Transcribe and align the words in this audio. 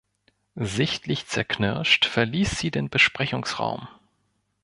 Sichtlich 0.55 1.27
zerknirscht 1.27 2.05
verließ 2.05 2.57
sie 2.57 2.71
den 2.71 2.89
Besprechungsraum. 2.89 3.87